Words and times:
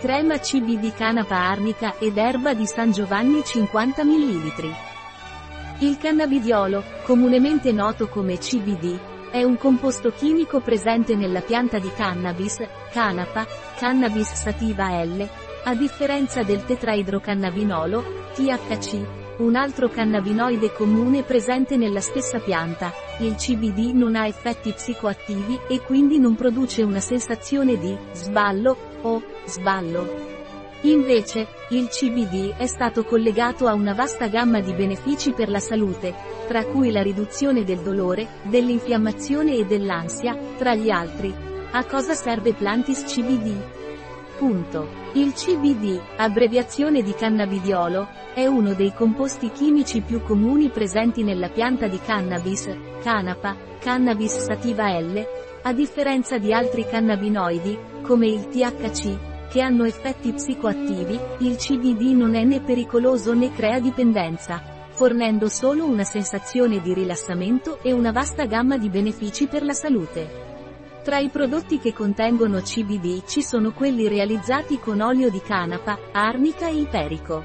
Crema 0.00 0.38
CBD 0.38 0.94
canapa 0.94 1.36
arnica 1.36 1.98
ed 1.98 2.16
erba 2.16 2.54
di 2.54 2.64
San 2.64 2.90
Giovanni 2.90 3.44
50 3.44 4.02
ml. 4.02 4.74
Il 5.80 5.98
cannabidiolo, 5.98 6.82
comunemente 7.02 7.70
noto 7.70 8.08
come 8.08 8.38
CBD, 8.38 8.98
è 9.30 9.42
un 9.42 9.58
composto 9.58 10.10
chimico 10.10 10.60
presente 10.60 11.14
nella 11.16 11.42
pianta 11.42 11.78
di 11.78 11.90
cannabis, 11.94 12.66
canapa, 12.90 13.46
cannabis 13.76 14.32
sativa 14.32 15.04
L, 15.04 15.28
a 15.64 15.74
differenza 15.74 16.42
del 16.42 16.64
tetraidrocannabinolo, 16.64 18.30
THC, 18.32 19.19
un 19.40 19.56
altro 19.56 19.88
cannabinoide 19.88 20.72
comune 20.72 21.22
presente 21.22 21.76
nella 21.76 22.00
stessa 22.00 22.38
pianta, 22.38 22.92
il 23.20 23.34
CBD 23.34 23.92
non 23.94 24.14
ha 24.14 24.26
effetti 24.26 24.72
psicoattivi 24.72 25.58
e 25.66 25.80
quindi 25.80 26.18
non 26.18 26.34
produce 26.34 26.82
una 26.82 27.00
sensazione 27.00 27.78
di 27.78 27.96
sballo 28.12 28.76
o 29.02 29.22
sballo. 29.46 30.28
Invece, 30.82 31.46
il 31.70 31.88
CBD 31.88 32.56
è 32.56 32.66
stato 32.66 33.04
collegato 33.04 33.66
a 33.66 33.74
una 33.74 33.92
vasta 33.92 34.28
gamma 34.28 34.60
di 34.60 34.72
benefici 34.72 35.32
per 35.32 35.48
la 35.48 35.60
salute, 35.60 36.14
tra 36.46 36.64
cui 36.64 36.90
la 36.90 37.02
riduzione 37.02 37.64
del 37.64 37.80
dolore, 37.80 38.26
dell'infiammazione 38.44 39.56
e 39.56 39.66
dell'ansia, 39.66 40.36
tra 40.56 40.74
gli 40.74 40.90
altri. 40.90 41.32
A 41.72 41.84
cosa 41.84 42.14
serve 42.14 42.52
Plantis 42.52 43.04
CBD? 43.04 43.79
Punto. 44.40 44.88
Il 45.12 45.34
CBD, 45.34 46.00
abbreviazione 46.16 47.02
di 47.02 47.12
cannabidiolo, 47.12 48.08
è 48.32 48.46
uno 48.46 48.72
dei 48.72 48.94
composti 48.94 49.50
chimici 49.50 50.00
più 50.00 50.22
comuni 50.22 50.70
presenti 50.70 51.22
nella 51.22 51.50
pianta 51.50 51.88
di 51.88 52.00
cannabis, 52.00 52.74
canapa, 53.02 53.54
cannabis 53.78 54.38
sativa 54.38 54.98
L, 54.98 55.22
a 55.60 55.74
differenza 55.74 56.38
di 56.38 56.54
altri 56.54 56.86
cannabinoidi, 56.86 57.78
come 58.00 58.28
il 58.28 58.48
THC, 58.48 59.50
che 59.50 59.60
hanno 59.60 59.84
effetti 59.84 60.32
psicoattivi, 60.32 61.20
il 61.40 61.56
CBD 61.56 62.16
non 62.16 62.34
è 62.34 62.42
né 62.42 62.62
pericoloso 62.62 63.34
né 63.34 63.52
crea 63.52 63.78
dipendenza, 63.78 64.62
fornendo 64.88 65.50
solo 65.50 65.84
una 65.84 66.04
sensazione 66.04 66.80
di 66.80 66.94
rilassamento 66.94 67.78
e 67.82 67.92
una 67.92 68.10
vasta 68.10 68.46
gamma 68.46 68.78
di 68.78 68.88
benefici 68.88 69.48
per 69.48 69.62
la 69.62 69.74
salute. 69.74 70.59
Tra 71.02 71.18
i 71.18 71.30
prodotti 71.30 71.78
che 71.78 71.94
contengono 71.94 72.60
CBD 72.60 73.24
ci 73.24 73.42
sono 73.42 73.72
quelli 73.72 74.06
realizzati 74.06 74.78
con 74.78 75.00
olio 75.00 75.30
di 75.30 75.40
canapa, 75.40 75.98
arnica 76.12 76.68
e 76.68 76.76
iperico. 76.76 77.42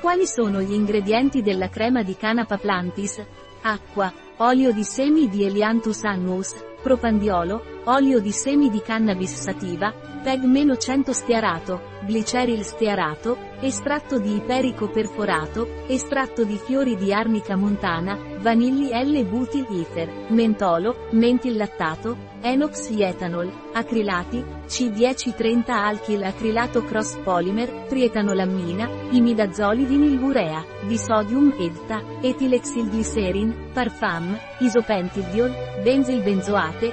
Quali 0.00 0.26
sono 0.26 0.60
gli 0.60 0.72
ingredienti 0.72 1.42
della 1.42 1.68
crema 1.68 2.04
di 2.04 2.14
canapa 2.16 2.56
plantis? 2.56 3.20
Acqua, 3.62 4.12
olio 4.36 4.72
di 4.72 4.84
semi 4.84 5.28
di 5.28 5.44
Elianthus 5.44 6.04
annus, 6.04 6.54
propandiolo, 6.80 7.77
olio 7.88 8.20
di 8.20 8.32
semi 8.32 8.68
di 8.68 8.82
cannabis 8.82 9.32
sativa, 9.32 9.92
PEG-100 10.22 11.10
stearato, 11.10 11.80
gliceril 12.04 12.62
stearato, 12.62 13.38
estratto 13.60 14.18
di 14.18 14.36
iperico 14.36 14.90
perforato, 14.90 15.86
estratto 15.86 16.44
di 16.44 16.58
fiori 16.58 16.96
di 16.96 17.14
arnica 17.14 17.56
montana, 17.56 18.18
vanilli 18.40 18.90
L-butyl 18.92 19.66
ether, 19.70 20.26
mentolo, 20.28 21.08
mentil 21.12 21.56
lattato, 21.56 22.16
enox 22.42 22.90
etanol, 22.90 23.50
acrilati, 23.72 24.44
C1030 24.66 25.70
alkyl 25.70 26.22
acrilato 26.24 26.82
cross 26.84 27.16
polymer, 27.24 27.86
trietanolamina, 27.88 28.88
imidazoli 29.10 29.84
vinilburea, 29.84 30.62
disodium 30.86 31.54
edta, 31.58 32.02
etilexilglicerin, 32.20 33.70
parfum, 33.72 34.36
isopentildiol, 34.60 35.54
benzilbenzoate, 35.82 36.92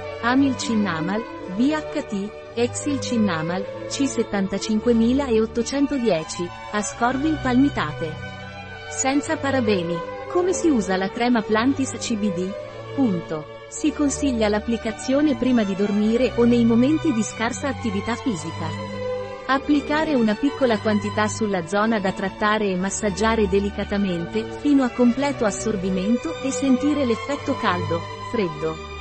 amilcinnamal, 0.86 1.22
BHT, 1.56 2.30
Exilcinnamal, 2.54 3.64
C75810, 3.88 6.48
ascorbil 6.72 7.38
palmitate. 7.42 8.12
Senza 8.90 9.36
parabeni. 9.36 9.96
Come 10.30 10.52
si 10.52 10.68
usa 10.68 10.96
la 10.96 11.10
crema 11.10 11.42
Plantis 11.42 11.96
CBD? 11.98 12.48
Punto. 12.94 13.54
Si 13.68 13.92
consiglia 13.92 14.48
l'applicazione 14.48 15.34
prima 15.34 15.64
di 15.64 15.74
dormire 15.74 16.30
o 16.36 16.44
nei 16.44 16.64
momenti 16.64 17.12
di 17.12 17.22
scarsa 17.22 17.66
attività 17.68 18.14
fisica. 18.14 18.94
Applicare 19.48 20.14
una 20.14 20.34
piccola 20.34 20.76
quantità 20.78 21.28
sulla 21.28 21.66
zona 21.66 22.00
da 22.00 22.12
trattare 22.12 22.70
e 22.70 22.76
massaggiare 22.76 23.48
delicatamente, 23.48 24.44
fino 24.60 24.82
a 24.84 24.90
completo 24.90 25.44
assorbimento 25.44 26.40
e 26.42 26.50
sentire 26.50 27.04
l'effetto 27.04 27.54
caldo, 27.56 28.00
freddo. 28.30 28.95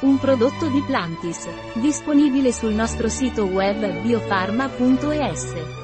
Un 0.00 0.18
prodotto 0.18 0.68
di 0.68 0.82
Plantis, 0.82 1.48
disponibile 1.74 2.52
sul 2.52 2.74
nostro 2.74 3.08
sito 3.08 3.44
web 3.44 4.00
biofarma.es. 4.00 5.83